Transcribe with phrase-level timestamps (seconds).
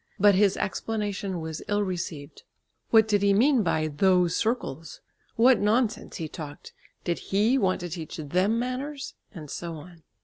[0.19, 2.41] But his explanation was ill received.
[2.89, 4.99] What did he mean by "those circles"?
[5.35, 6.73] What nonsense he talked!
[7.03, 9.13] Did he want to teach them manners?
[9.31, 10.01] And so on.